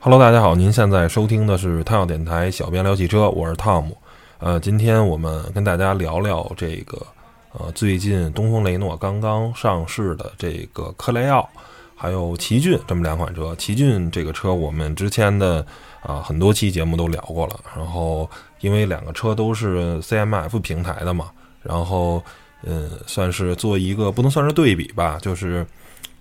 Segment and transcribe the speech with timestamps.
[0.00, 3.96] Hello，大家好，您现在收听的是汤药电台小编聊汽车，我是汤姆。
[4.38, 7.06] 呃，今天我们跟大家聊聊这个
[7.52, 11.48] 呃，最近东风雷诺刚刚上市的这个克雷奥，
[11.96, 13.56] 还有奇骏这么两款车。
[13.56, 15.64] 奇骏这个车我们之前的
[16.02, 18.28] 啊很多期节目都聊过了，然后
[18.60, 21.30] 因为两个车都是 CMF 平台的嘛，
[21.62, 22.22] 然后
[22.66, 25.66] 嗯，算是做一个不能算是对比吧，就是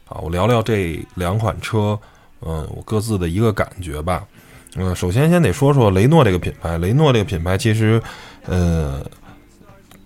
[0.07, 1.97] 啊，我聊聊这两款车，
[2.41, 4.23] 嗯，我各自的一个感觉吧。
[4.75, 6.77] 嗯，首先先得说说雷诺这个品牌。
[6.77, 8.02] 雷诺这个品牌其实，
[8.45, 9.05] 呃，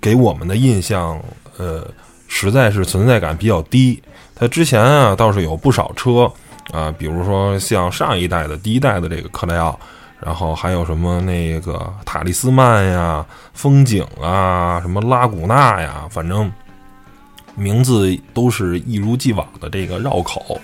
[0.01, 1.21] 给我们的印象，
[1.57, 1.89] 呃，
[2.27, 4.01] 实在是存在感比较低。
[4.35, 6.31] 它之前啊倒是有不少车
[6.71, 9.79] 啊，比如说像上一代的第一代的这个克莱奥，
[10.20, 16.52] 然后还有什么那个塔利斯曼呀、风景啊、什么拉古纳呀，反正
[17.55, 20.59] 名字都是一如既往的这个绕口，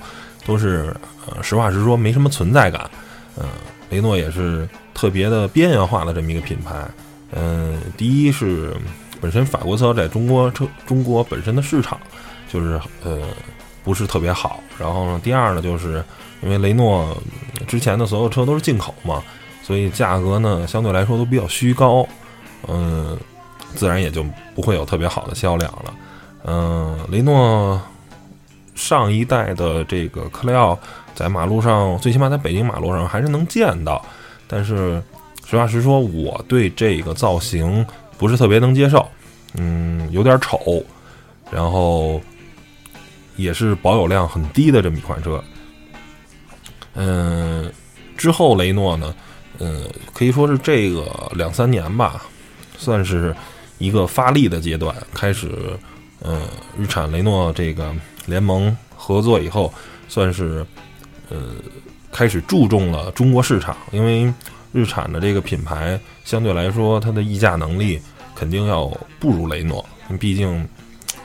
[0.45, 0.95] 都是
[1.27, 2.89] 呃，实话实说没什么存在感，
[3.37, 3.45] 嗯。
[3.89, 6.73] 雷诺也是特别的边缘化的这么一个品牌，
[7.31, 8.75] 嗯，第一是
[9.21, 11.99] 本身法国车在中国车中国本身的市场
[12.51, 13.21] 就是呃
[13.83, 16.03] 不是特别好，然后呢，第二呢，就是
[16.41, 17.15] 因为雷诺
[17.67, 19.21] 之前的所有车都是进口嘛，
[19.63, 22.07] 所以价格呢相对来说都比较虚高，
[22.67, 23.17] 嗯，
[23.73, 25.93] 自然也就不会有特别好的销量了，
[26.45, 27.81] 嗯，雷诺
[28.75, 30.77] 上一代的这个克雷奥。
[31.15, 34.03] 在马路上，最起码在北京马路上还是能见到，
[34.47, 34.99] 但是
[35.45, 37.85] 实话实说，我对这个造型
[38.17, 39.07] 不是特别能接受，
[39.53, 40.83] 嗯，有点丑，
[41.51, 42.19] 然后
[43.35, 45.39] 也是保有量很低的这么一款车。
[46.95, 47.71] 嗯，
[48.17, 49.13] 之后雷诺呢，
[49.59, 52.23] 嗯，可以说是这个两三年吧，
[52.77, 53.35] 算是
[53.77, 55.49] 一个发力的阶段，开始，
[56.21, 56.41] 呃，
[56.77, 57.93] 日产雷诺这个
[58.25, 59.73] 联盟合作以后，
[60.07, 60.65] 算是。
[61.29, 61.37] 呃，
[62.11, 64.31] 开始注重了中国市场，因为
[64.71, 67.99] 日产的这个品牌相对来说，它的溢价能力
[68.35, 68.85] 肯定要
[69.19, 69.83] 不如雷诺。
[70.19, 70.67] 毕竟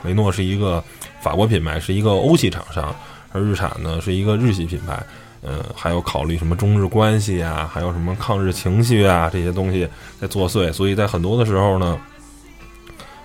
[0.03, 0.83] 雷诺是一个
[1.21, 2.95] 法国品牌，是一个欧系厂商，
[3.31, 5.03] 而日产呢是一个日系品牌。
[5.41, 9.87] 呃，还有考虑什么中日关系啊，还有什么抗日情绪啊这些东西
[10.19, 11.97] 在作祟，所以在很多的时候呢，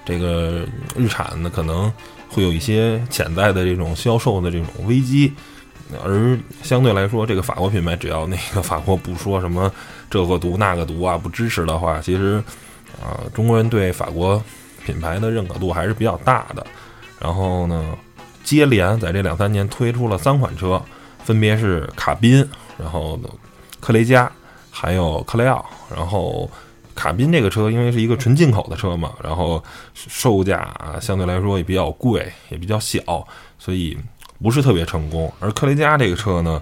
[0.05, 0.65] 这个
[0.97, 1.93] 日产呢可能
[2.29, 5.33] 会有一些潜在的这种销售的这种危机。
[6.03, 9.71] 而相对来说，这个法国品牌只要那个法国不说什么
[10.11, 12.43] 这个毒那个毒啊，不支持的话，其实
[13.03, 14.43] 啊，中国人对法国
[14.85, 16.67] 品牌的认可度还是比较大的。
[17.21, 17.97] 然后呢，
[18.43, 20.83] 接连在这两三年推出了三款车，
[21.25, 22.49] 分别是卡宾，
[22.79, 23.19] 然后
[23.81, 24.31] 克雷嘉，
[24.71, 25.65] 还有克雷奥。
[25.95, 26.49] 然后
[26.95, 29.63] 卡宾这个车因为是一个纯进口的车嘛，然后
[29.95, 33.27] 售价相对来说也比较贵，也比较小，
[33.59, 33.99] 所以。
[34.43, 36.61] 不是特别成功，而克雷嘉这个车呢，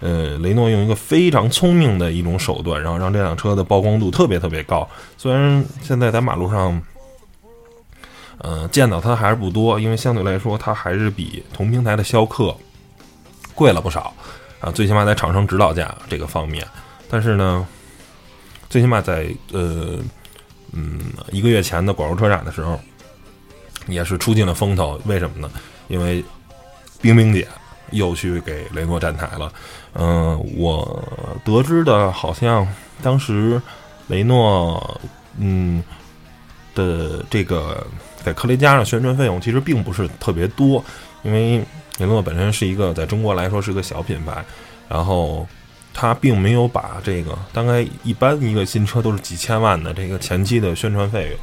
[0.00, 4.86] 呃，雷诺用一个非常聪明的一种手段，然后让这辆车的曝光度特别特别高。
[5.16, 6.82] 虽然现在在马路上，
[8.38, 12.54] 呃，见到它还是不多，因为相对来说它还是比同平台的逍客
[13.54, 14.14] 贵了不少
[14.60, 14.70] 啊。
[14.70, 16.66] 最起码在厂商指导价这个方面，
[17.08, 17.66] 但是呢，
[18.68, 19.98] 最起码在呃，
[20.72, 22.78] 嗯，一个月前的广州车展的时候，
[23.86, 25.00] 也是出尽了风头。
[25.04, 25.50] 为什么呢？
[25.88, 26.24] 因为
[27.00, 27.46] 冰冰姐
[27.90, 29.52] 又去给雷诺站台了，
[29.94, 31.02] 嗯，我
[31.44, 32.66] 得知的好像
[33.02, 33.60] 当时
[34.06, 35.00] 雷诺
[35.36, 35.82] 嗯
[36.74, 37.86] 的这个
[38.24, 40.82] 在克雷嘉上宣传费用其实并不是特别多，
[41.22, 41.62] 因为
[42.02, 44.44] 雷诺本身是一个在中国来说是个小品牌，
[44.88, 45.46] 然后
[45.94, 51.38] 他并没有把这个大概一般一个新车都是几千万的这个前期的宣传费用，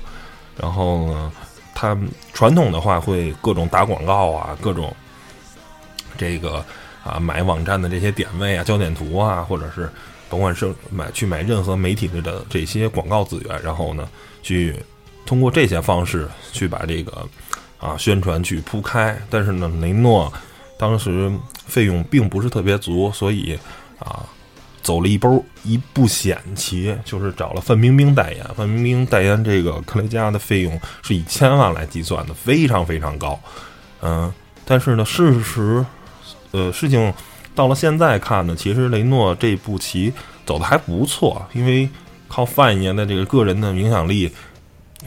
[0.62, 1.32] 然后呢，
[1.74, 1.98] 他
[2.34, 4.94] 传统的话会各种打广告啊，各种。
[6.18, 6.66] 这个
[7.02, 9.90] 啊，买网站的这些点位啊、焦点图啊，或者是
[10.28, 14.06] 甭管是买去买任何媒体的这些广告资源，然后呢，
[14.44, 14.76] 去
[15.26, 17.26] 通过这些方式去把这个
[17.80, 19.18] 啊宣传去铺开。
[19.30, 20.34] 但是呢，雷诺
[20.80, 21.30] 当时
[21.68, 23.60] 费用并不是特别足，所以
[24.00, 24.24] 啊，
[24.82, 28.46] 走了一波一步险棋，就是找了范冰冰代言。
[28.56, 33.38] 范冰冰代言这个克雷嘉的费用是以千万来计算的，非常非常高。
[34.02, 34.34] 嗯，
[34.64, 35.86] 但是呢，事实。
[36.52, 37.14] 呃，事情
[37.54, 40.12] 到了现在看呢，其实雷诺这步棋
[40.48, 41.88] 走的还不错，因为
[42.28, 44.32] 靠范爷的这个个人的影响力，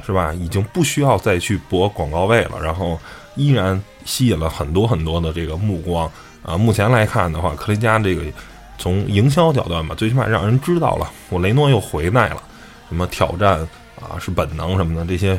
[0.06, 0.32] 是吧？
[0.32, 2.96] 已经不需要再去博广告位了，然后
[3.34, 6.10] 依然吸引了很多很多的这个目光
[6.43, 6.56] 啊。
[6.56, 8.22] 目前来看的话，克雷嘉这个
[8.78, 12.43] 从营销角度吧，最起码让人知道了我雷诺又回来了，
[12.88, 13.60] 什么挑战
[14.00, 15.38] 啊，是本能什么的这些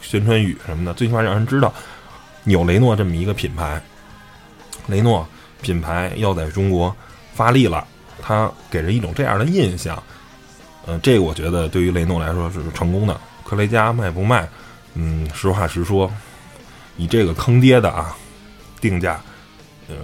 [0.00, 1.72] 宣传语什么的，最起码让人知道
[2.44, 3.80] 有雷诺这么一个品牌。
[4.86, 5.26] 雷诺
[5.60, 6.94] 品牌要在中国
[7.34, 7.86] 发力了，
[8.20, 10.02] 它给人一种这样的印象。
[10.86, 13.18] 嗯，这个我觉得对于雷诺来说是成功的。
[13.44, 14.48] 克雷嘉卖不卖？
[14.94, 16.10] 嗯，实话实说，
[16.96, 18.16] 以这个坑爹的啊
[18.80, 19.20] 定价，
[19.88, 19.96] 嗯，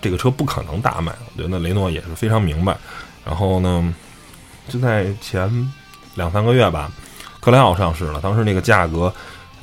[0.00, 1.14] 这个车不可能大卖。
[1.34, 2.76] 我觉得雷诺也是非常明白。
[3.24, 3.94] 然后呢，
[4.68, 5.72] 就在前
[6.14, 6.90] 两三个月吧，
[7.40, 8.20] 克莱奥上市了。
[8.20, 9.12] 当时那个价格，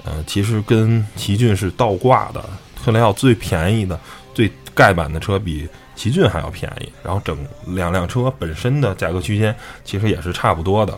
[0.04, 2.44] 呃，其实跟奇骏是倒挂的。
[2.84, 4.00] 克莱奥最便宜的、
[4.34, 6.92] 最盖板的车比奇骏还要便宜。
[7.04, 9.56] 然后整两辆车本身的价格区间
[9.86, 10.98] 其实也是差不多的。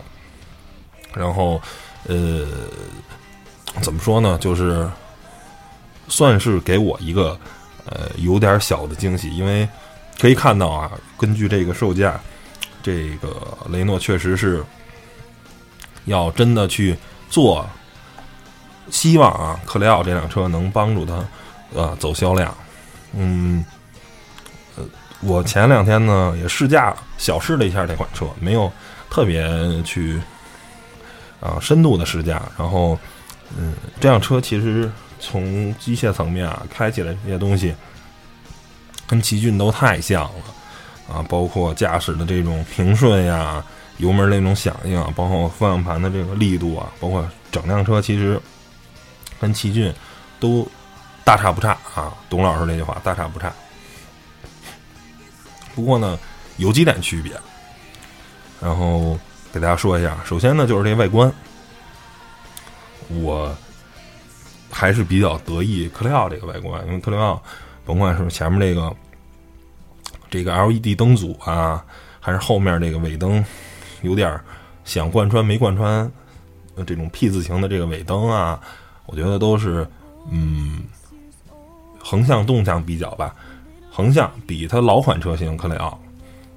[1.14, 1.60] 然后，
[2.08, 2.46] 呃。
[3.82, 4.38] 怎么说呢？
[4.40, 4.88] 就是
[6.08, 7.38] 算是给我一个
[7.84, 9.68] 呃有点小的惊喜，因为
[10.18, 12.20] 可以看到啊，根据这个售价，
[12.82, 14.64] 这个雷诺确实是
[16.04, 16.96] 要真的去
[17.28, 17.68] 做，
[18.90, 21.24] 希望啊，克雷奥这辆车能帮助他
[21.74, 22.54] 呃走销量。
[23.12, 23.64] 嗯，
[24.76, 24.84] 呃，
[25.20, 28.70] 我前两天呢也试驾小试了一下这款车，没有
[29.10, 30.20] 特别去
[31.40, 32.98] 啊深度的试驾，然后。
[33.56, 37.74] 嗯，这辆车其实从机械层面啊，开起来这些东西
[39.06, 43.64] 跟奇骏都太像了啊，包括驾驶的这种平顺呀，
[43.98, 48.40] 油门那种响应啊，包括方向盘的这个力度啊，包括整辆车其实
[49.40, 49.94] 跟奇骏
[50.40, 50.66] 都
[51.24, 52.12] 大差不差啊。
[52.28, 53.52] 董老师这句话，大差不差。
[55.74, 56.18] 不过呢，
[56.56, 57.32] 有几点区别，
[58.60, 59.18] 然后
[59.52, 60.16] 给大家说一下。
[60.24, 61.32] 首先呢，就是这外观。
[63.08, 63.56] 我
[64.70, 67.42] 还是比较得意克雷奥这个外观，因为克雷奥
[67.84, 68.94] 甭管是前面这个
[70.28, 71.84] 这个 LED 灯组啊，
[72.20, 73.44] 还是后面这个尾灯，
[74.02, 74.38] 有点
[74.84, 76.10] 想贯穿没贯穿，
[76.86, 78.60] 这种 P 字形的这个尾灯啊，
[79.06, 79.86] 我觉得都是
[80.30, 80.82] 嗯，
[81.98, 83.34] 横向纵向比较吧，
[83.90, 85.98] 横向比它老款车型克雷奥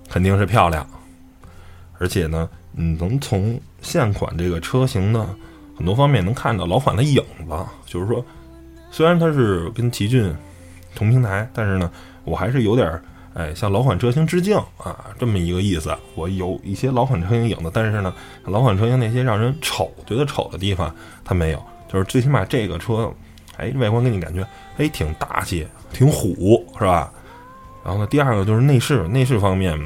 [0.10, 0.86] 肯定是漂亮，
[1.98, 5.26] 而且呢，你，能从现款这个车型的。
[5.80, 8.24] 很多方面能看到老款的影子，就是说，
[8.92, 10.36] 虽然它是跟奇骏
[10.94, 11.90] 同平台，但是呢，
[12.26, 13.02] 我还是有点
[13.34, 15.98] 哎向老款车型致敬啊，这么一个意思。
[16.16, 20.94] 我有一些老款车型影子，但是呢，老款车型那些让人丑觉得丑的地方
[21.24, 23.10] 它没有，就是最起码这个车，
[23.56, 24.46] 哎，外观给你感觉
[24.76, 27.10] 哎挺大气，挺虎，是吧？
[27.86, 29.80] 然后呢，第二个就是内饰，内饰方面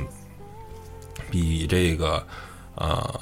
[1.30, 2.26] 比这个
[2.74, 3.22] 呃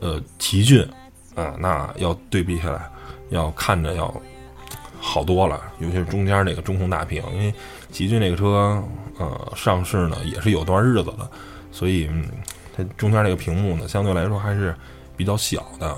[0.00, 0.88] 呃奇骏。
[1.38, 2.90] 啊，那要对比起来，
[3.30, 4.12] 要看着要
[4.98, 7.54] 好多了，尤其是中间那个中控大屏，因为
[7.92, 8.82] 奇骏那个车，
[9.18, 11.30] 呃，上市呢也是有段日子了，
[11.70, 12.10] 所以
[12.76, 14.74] 它中间这个屏幕呢，相对来说还是
[15.16, 15.96] 比较小的。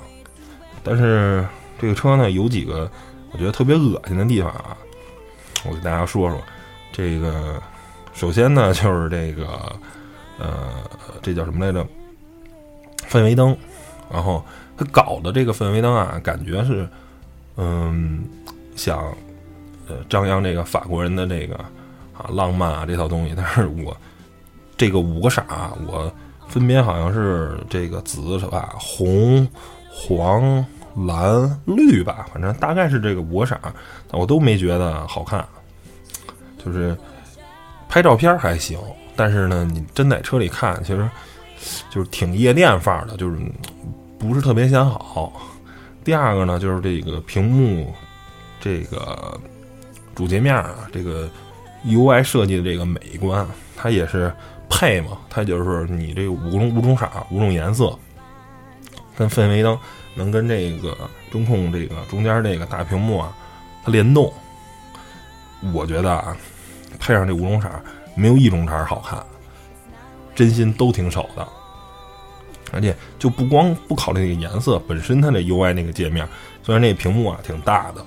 [0.83, 1.43] 但是
[1.79, 2.89] 这个车呢，有几个
[3.31, 4.77] 我觉得特别恶心的地方啊，
[5.65, 6.39] 我给大家说说。
[6.93, 7.59] 这个
[8.13, 9.47] 首先呢，就是这个，
[10.37, 10.69] 呃，
[11.21, 11.87] 这叫什么来着？
[13.07, 13.57] 氛围灯，
[14.11, 14.43] 然后。
[14.77, 16.89] 他搞的这个氛围灯啊，感觉是，
[17.55, 18.23] 嗯，
[18.75, 19.15] 想，
[19.87, 21.55] 呃，张扬这个法国人的这个
[22.17, 23.33] 啊浪漫啊这套东西。
[23.37, 23.95] 但是我
[24.75, 26.11] 这个五个色啊，我
[26.47, 28.73] 分别好像是这个紫是吧？
[28.79, 29.47] 红、
[29.87, 30.65] 黄、
[30.95, 33.55] 蓝、绿吧，反正大概是这个五个色，
[34.09, 35.45] 我都没觉得好看。
[36.65, 36.97] 就是
[37.87, 38.79] 拍照片还行，
[39.15, 41.07] 但是呢，你真在车里看，其实
[41.91, 43.37] 就是挺夜店范儿的，就是。
[44.21, 45.33] 不是特别显好。
[46.03, 47.91] 第二个呢，就是这个屏幕，
[48.59, 49.35] 这个
[50.13, 51.27] 主界面啊，这个
[51.83, 54.31] UI 设计的这个美观，它也是
[54.69, 57.97] 配嘛，它就是你这五种五种色、五种颜色，
[59.17, 59.75] 跟氛围灯
[60.13, 60.95] 能跟这个
[61.31, 63.35] 中控这个中间这个大屏幕啊，
[63.83, 64.31] 它联动。
[65.73, 66.37] 我觉得啊，
[66.99, 67.67] 配上这五种色，
[68.15, 69.19] 没有一种色好看，
[70.35, 71.47] 真心都挺丑的。
[72.71, 76.27] 而且就不光不考虑那个颜色本身，它的 UI 那个界面，
[76.63, 78.05] 虽然那屏幕啊挺大的，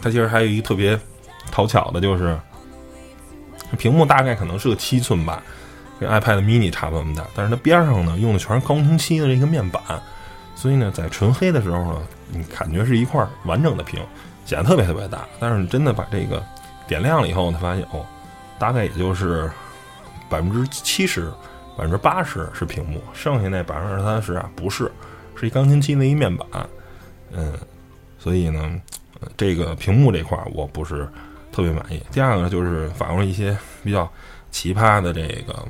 [0.00, 0.98] 它其实还有一个特别
[1.50, 2.38] 讨巧的，就是
[3.76, 5.42] 屏幕大概可能是个七寸吧，
[5.98, 9.82] 跟 iPad mini 差不多那么大，但是它边上呢用的全是高清晰的这个面板，
[10.54, 14.00] 所以呢在纯黑的时候呢，你感觉是一块完整的屏，
[14.44, 15.26] 显得特别特别大。
[15.40, 16.42] 但是你真的把这个
[16.86, 18.06] 点亮了以后，才发现哦，
[18.58, 19.50] 大概也就是
[20.28, 21.32] 百分之七十。
[21.78, 24.90] 百分之八十是屏幕，剩下那百分之三十啊不是，
[25.36, 26.48] 是一钢琴漆的一面板，
[27.30, 27.52] 嗯，
[28.18, 28.80] 所以呢，
[29.36, 31.08] 这个屏幕这块我不是
[31.52, 32.02] 特别满意。
[32.10, 34.10] 第二个就是法国一些比较
[34.50, 35.64] 奇葩的这个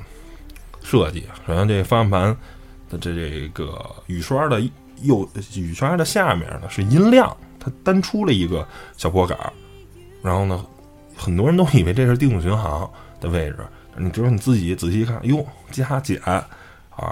[0.81, 2.35] 设计，首先这方向盘
[2.89, 4.59] 的这这个雨刷的
[5.03, 9.37] 右雨刷的下面呢是音量，它单出了一个小拨杆，
[10.23, 10.65] 然后呢
[11.15, 12.89] 很多人都以为这是定速巡航
[13.21, 13.59] 的位置，
[13.99, 16.47] 你知道你自己仔细看，哟，加减啊，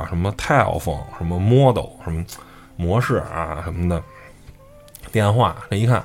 [0.08, 2.24] 什么 telephone，什么 model，什么
[2.78, 4.02] 模式啊什么的，
[5.12, 6.04] 电话，这一看，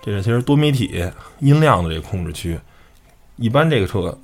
[0.00, 1.04] 这是其实多媒体
[1.40, 2.58] 音量的这个控制区。
[3.36, 4.16] 一般这个车，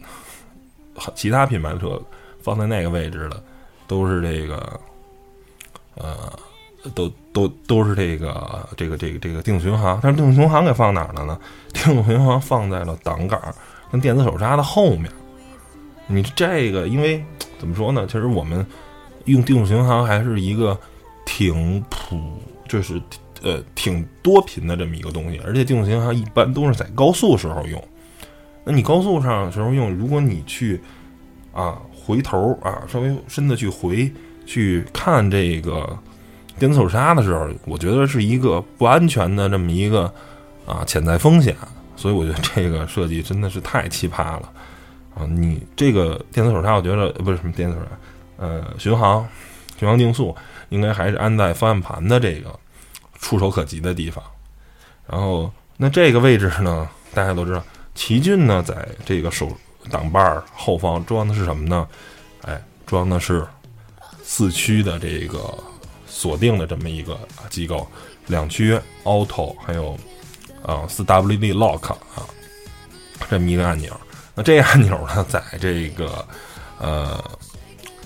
[1.17, 2.01] 其他品牌的车
[2.41, 3.43] 放在那个位置的，
[3.89, 4.81] 都是这个，
[5.97, 6.33] 呃，
[6.95, 9.99] 都都都是这个这个这个这个定巡航。
[10.01, 11.37] 但是定巡航给放哪儿了呢？
[11.73, 13.41] 定巡航放在了挡杆
[13.91, 15.11] 跟电子手刹的后面。
[16.11, 17.25] 你这个，因为
[17.59, 18.07] 怎么说呢？
[18.07, 18.67] 其实我们
[19.27, 20.79] 用定速巡航还是一个
[21.25, 22.19] 挺普，
[22.69, 23.01] 就是
[23.43, 25.41] 呃挺多频的这么一个东西。
[25.47, 27.83] 而且定速巡航一般都是在高速时候用。
[28.65, 30.81] 那你高速上时候用，如果你去
[31.53, 34.13] 啊回头啊稍微深的去回
[34.45, 35.99] 去看这个
[36.59, 40.13] 电子手刹的时候，我觉得是一个不安全的这么一个
[40.67, 41.57] 啊潜在风险。
[41.97, 44.51] 所以我觉得这个设计真的是太奇葩了
[45.21, 45.27] 啊！
[45.29, 47.91] 你这个电子手刹，我觉得不是什么电子手刹，
[48.39, 49.29] 呃，巡航、
[49.79, 50.35] 巡航定速
[50.71, 52.59] 应该还是安在方向盘的这个
[53.19, 54.25] 触手可及的地方。
[55.07, 57.63] 然后那这个位置呢，大家都知道。
[57.93, 59.51] 奇骏呢，在这个手
[59.91, 61.87] 挡把儿后方装的是什么呢？
[62.43, 63.47] 哎，装的是
[64.23, 65.53] 四驱的这个
[66.07, 67.19] 锁定的这么一个
[67.51, 67.87] 机构，
[68.29, 69.99] 两驱 Auto，还有
[70.63, 72.25] 啊四 WD Lock 啊
[73.29, 73.93] 这么一个按钮。
[74.35, 76.27] 那这按 钮呢，在这个
[76.79, 77.23] 呃，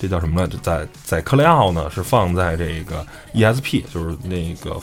[0.01, 0.59] 这叫什么呢？
[0.63, 4.81] 在在克雷奥呢，是放在这个 ESP，就是那个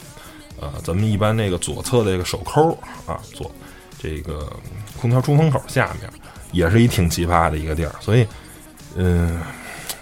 [0.59, 3.51] 呃，咱们一般那个左侧的这个手扣啊，左
[4.01, 4.51] 这个。
[4.99, 6.07] 空调出风口下面
[6.51, 8.27] 也是一挺奇葩的一个地儿，所以，
[8.93, 9.41] 嗯，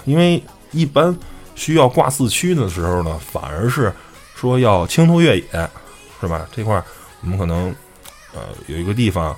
[0.04, 1.18] 因为一般
[1.56, 3.94] 需要挂四驱的时候呢，反而是
[4.36, 5.70] 说要轻度越野，
[6.20, 6.46] 是吧？
[6.54, 6.84] 这块儿
[7.22, 7.74] 我们可能
[8.34, 9.34] 呃有一个地方，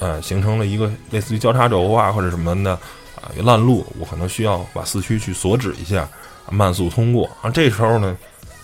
[0.00, 2.72] 呃形成了一个类似于交叉轴啊或者什么的
[3.16, 6.08] 啊烂路，我可能需要把四驱去锁止一下，
[6.50, 7.30] 慢速通过。
[7.42, 8.16] 啊，这时候呢，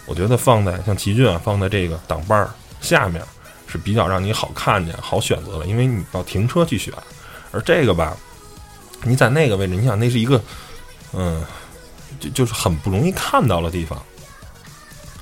[0.06, 3.22] 我觉得放在像奇骏啊，放在这个挡把儿下面。
[3.72, 6.92] 是比较让你好看见、好选择的，因为你要停车去选，
[7.52, 8.16] 而这个吧，
[9.04, 10.42] 你在那个位置，你想那是一个，
[11.12, 11.40] 嗯，
[12.18, 13.96] 就就是很不容易看到的地方。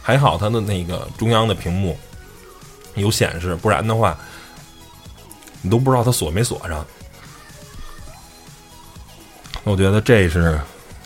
[0.00, 1.95] 还好它的那个中央的屏幕
[2.95, 4.19] 有显示，不然的话，
[5.62, 6.87] 你都不知道它锁没锁上。
[9.65, 10.59] 我觉得这是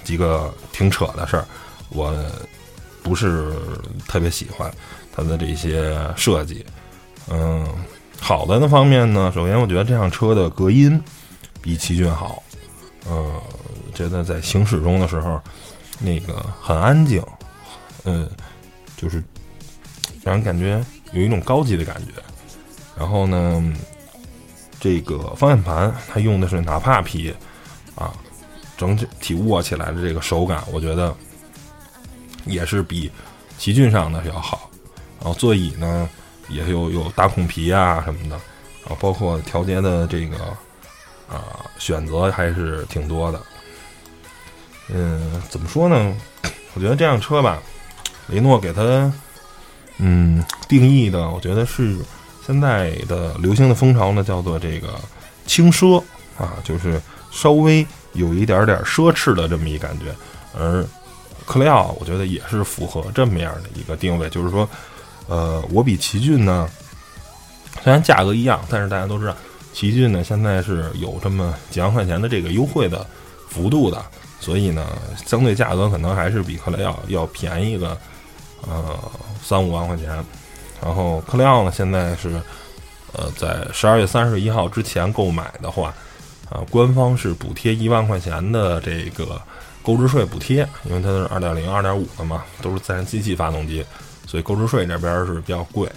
[0.04, 1.44] 几个挺扯的事儿，
[1.88, 2.14] 我
[3.02, 3.52] 不是
[4.06, 4.72] 特别喜欢
[5.12, 6.64] 它的这些设计。
[7.28, 7.66] 嗯，
[8.20, 11.02] 好的那方面呢，首先我觉得这辆车的隔音
[11.60, 12.42] 比奇骏好，
[13.08, 13.40] 嗯，
[13.94, 15.40] 觉得在行驶中的时候
[15.98, 17.24] 那个很安静，
[18.04, 18.28] 嗯，
[18.96, 19.22] 就是
[20.22, 22.12] 让人感觉有一种高级的感觉。
[22.96, 23.62] 然后呢，
[24.82, 27.32] 这个方向盘它用的是纳帕皮
[27.94, 28.12] 啊，
[28.76, 31.14] 整体握起来的这个手感，我觉得
[32.44, 33.08] 也是比
[33.56, 34.68] 奇骏上的要好。
[35.20, 36.08] 然后座椅呢。
[36.48, 38.36] 也有有大孔皮啊什么的，
[38.84, 40.36] 然啊，包括调节的这个
[41.26, 43.40] 啊选择还是挺多的。
[44.88, 46.14] 嗯，怎么说呢？
[46.74, 47.62] 我觉得这辆车吧，
[48.26, 49.10] 雷诺给它
[49.96, 51.96] 嗯定义的，我觉得是
[52.46, 55.00] 现在的流行的风潮呢，叫做这个
[55.46, 56.02] 轻奢
[56.38, 60.06] 啊，就是稍微有一点点奢侈的这么一感觉。
[60.58, 60.84] 而
[61.46, 64.68] 克雷奥，我觉得也是符合这么样的一个定位，就是说。
[65.28, 66.68] 呃，我比奇骏呢，
[67.82, 69.34] 虽然价格一样，但是大家都知道，
[69.72, 73.06] 奇骏呢现在是有这么几万块钱的这个优惠的
[73.48, 74.04] 幅度的，
[74.40, 74.84] 所以呢，
[75.24, 77.96] 相对价格可能还是比克雷奥要便宜个
[78.66, 78.98] 呃
[79.40, 80.22] 三五万块钱。
[80.82, 82.40] 然后克雷奥呢现在是
[83.12, 85.94] 呃在十二月三十一号之前购买的话，
[86.50, 89.40] 啊，官方是补贴一万块钱的这个
[89.82, 93.84] 购置税补贴，因为它是二点零、二点五的嘛，都是自然吸气发动机。
[94.24, 95.90] 所以购置税这边是比较贵，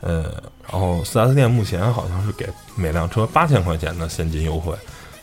[0.00, 0.24] 呃，
[0.70, 4.74] 然后四 S 店目前好像是给每辆车八千块钱的现金优惠，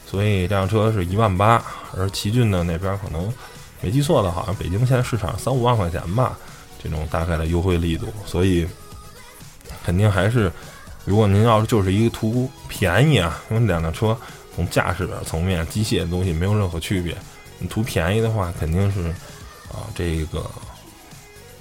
[0.09, 1.61] 所以这辆车是一万八，
[1.95, 3.31] 而奇骏呢那边可能
[3.81, 6.35] 没记错的，好像北京现在市场三五万块钱吧，
[6.81, 8.67] 这种大概的优惠力度，所以
[9.83, 10.51] 肯定还是，
[11.05, 14.17] 如果您要是就是一个图便宜啊，因为两辆车
[14.55, 17.15] 从驾驶层面、机械的东西没有任何区别，
[17.59, 19.09] 你图便宜的话，肯定是
[19.69, 20.49] 啊这个。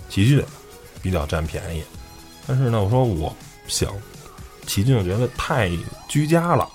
[0.09, 0.43] 奇骏
[1.03, 1.83] 比较占便宜，
[2.47, 3.35] 但是呢，我说我
[3.67, 3.93] 想
[4.65, 5.69] 奇骏，我觉得太
[6.09, 6.67] 居家了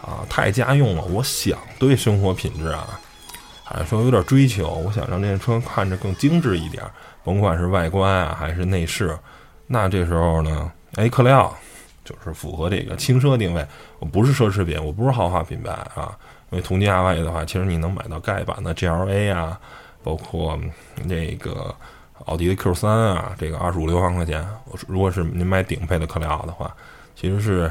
[0.00, 1.02] 啊，太家用了。
[1.06, 2.98] 我想对生活品质啊，
[3.68, 4.68] 还是说有点追求。
[4.68, 6.84] 我想让这辆车看着更精致一点，
[7.24, 9.18] 甭管是外观啊还是内饰。
[9.66, 11.52] 那这时候呢，哎，克雷奥
[12.04, 13.66] 就是符合这个轻奢定位。
[13.98, 16.16] 我不是奢侈品，我不是豪华品牌啊。
[16.50, 19.58] 因为同价位的话，其实你能买到盖板的 GLA 啊，
[20.04, 20.56] 包括
[21.04, 21.74] 那个
[22.26, 24.46] 奥迪的 Q 三啊，这个二十五六万块钱。
[24.86, 26.72] 如果是您买顶配的克莱奥的话，
[27.16, 27.70] 其实是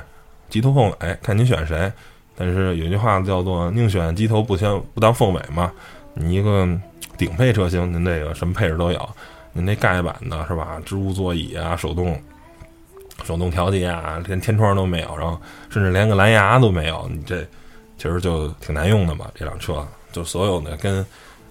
[0.49, 1.89] 鸡头凤尾，看您选谁。
[2.35, 5.71] 但是有句话叫做“宁选鸡头不选不当凤尾”嘛。
[6.13, 6.67] 你一个
[7.17, 9.09] 顶配车型，您这个什么配置都有。
[9.53, 10.81] 您那盖板的是吧？
[10.85, 12.21] 织物座椅啊，手动
[13.23, 15.39] 手动调节啊，连天窗都没有，然后
[15.69, 17.41] 甚至连个蓝牙都没有，你这
[17.97, 19.31] 其实就挺难用的嘛。
[19.33, 20.99] 这辆车就所有的跟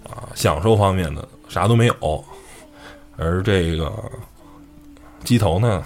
[0.02, 2.24] 啊享受方面的啥都没有，
[3.16, 3.90] 而这个
[5.24, 5.82] 鸡头呢，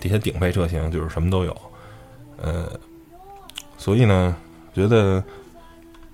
[0.00, 1.54] 这些顶配车型就是什么都有，
[2.38, 2.70] 呃，
[3.80, 4.36] 所以呢，
[4.76, 5.24] 觉得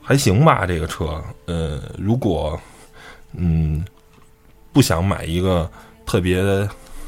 [0.00, 0.64] 还行吧。
[0.64, 2.56] 这个车，呃，如果
[3.32, 3.84] 嗯。
[4.72, 5.66] 不想买一个
[6.04, 6.36] 特别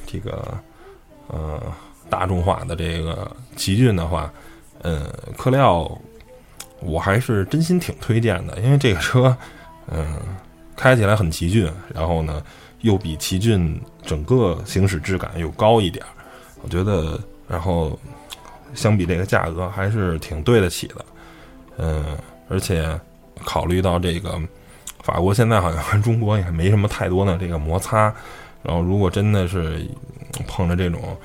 [0.07, 0.57] 这个
[1.27, 1.61] 呃
[2.09, 4.33] 大众化的这个奇骏的话，
[4.81, 6.01] 呃，克莱奥
[6.81, 9.37] 我还是真心挺推荐的，因为这个车
[9.87, 10.17] 嗯
[10.75, 12.43] 开起来很奇骏，然后呢
[12.81, 16.03] 又比奇骏整个行驶质感又高一点，
[16.63, 18.01] 我觉得，然后
[18.75, 21.05] 相比这个价格还是挺对得起的，
[21.79, 22.17] 嗯，
[22.49, 22.99] 而且
[23.45, 24.41] 考虑到这个。
[25.01, 28.13] 法国现在好像跟中国也没什么太多的这个摩擦，
[28.63, 29.81] 然后如果真的是
[30.47, 31.17] 碰着这种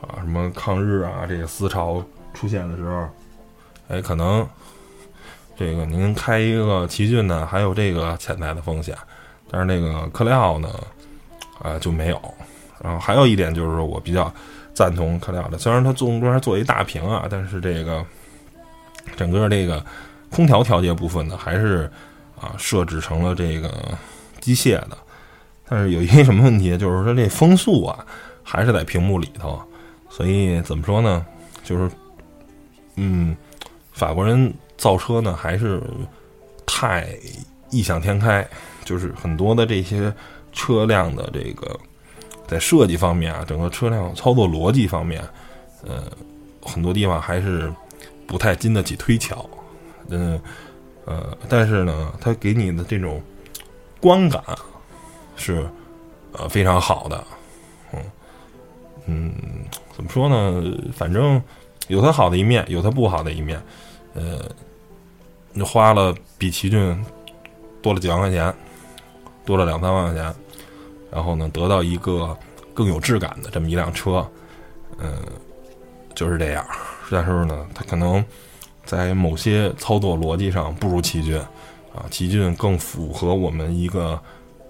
[0.00, 3.08] 啊什么抗日啊这个思潮出现的时候，
[3.88, 4.46] 哎，可能
[5.56, 8.96] 这个您开一个奇骏呢，还有这个潜在的风险，
[9.50, 10.68] 但是那个克莱奥呢，
[11.60, 12.34] 啊就没有。
[12.80, 14.32] 然后还有一点就是我比较
[14.82, 18.04] 赞同克莱奥的，虽然它中间做一大屏啊，但是这个
[19.16, 19.84] 整个这个
[20.30, 21.90] 空调调节部分呢还是。
[22.42, 23.96] 啊，设置成了这个
[24.40, 24.98] 机械的，
[25.68, 28.04] 但是有一个什么问题，就是说这风速啊，
[28.42, 29.62] 还是在屏幕里头，
[30.10, 31.24] 所以怎么说呢？
[31.62, 31.88] 就是，
[32.96, 33.36] 嗯，
[33.92, 35.80] 法国人造车呢，还是
[36.66, 37.06] 太
[37.70, 38.44] 异想天开，
[38.84, 40.12] 就是很多的这些
[40.50, 41.78] 车辆的这个
[42.52, 45.22] 在设计方面啊，整个车辆操作逻辑方面，
[45.84, 46.04] 呃，
[46.60, 47.72] 很多地方还是
[48.26, 49.48] 不太经得起推敲，
[50.10, 50.38] 嗯。
[51.04, 53.20] 呃，但是呢，它给你的这种
[54.00, 54.40] 观感
[55.34, 55.68] 是
[56.30, 57.24] 呃非常好的，
[57.92, 58.00] 嗯
[59.06, 59.34] 嗯，
[59.96, 60.62] 怎么说呢？
[60.94, 61.42] 反正
[61.88, 63.60] 有它好的一面，有它不好的一面。
[64.14, 64.48] 呃，
[65.52, 67.04] 你花了比奇骏
[67.82, 68.54] 多了几万块钱，
[69.44, 70.32] 多了两三万块钱，
[71.12, 72.36] 然后呢，得到一个
[72.72, 74.26] 更有质感的这么一辆车，
[74.98, 75.12] 嗯，
[76.14, 76.64] 就是这样。
[77.10, 78.24] 但是呢，它可能。
[78.84, 81.38] 在某些操作逻辑上不如奇骏，
[81.94, 84.20] 啊，奇骏更符合我们一个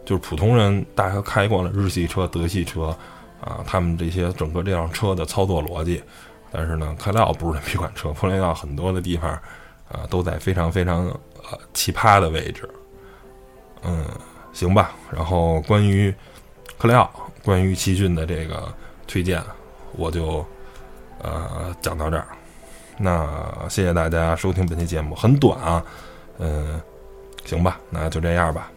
[0.04, 2.94] 就是普通人，大家开惯了日系车、德系车，
[3.40, 6.00] 啊，他们这些整个这辆车的操作逻辑。
[6.50, 9.30] 但是呢，克莱奥不是这么一款车，克莱奥很多的地方
[9.90, 11.06] 啊都在非常非常
[11.50, 12.68] 呃奇葩的位置。
[13.82, 14.04] 嗯，
[14.52, 14.92] 行吧。
[15.10, 16.14] 然后关于
[16.82, 17.08] 克莱奥、
[17.44, 18.66] 关于奇骏的这个
[19.06, 19.40] 推荐，
[19.92, 20.44] 我就
[21.20, 22.26] 呃讲到这儿。
[22.98, 23.24] 那
[23.68, 25.84] 谢谢大家收听本期节目，很短啊，
[26.38, 26.82] 嗯，
[27.44, 28.68] 行吧，那就这样吧。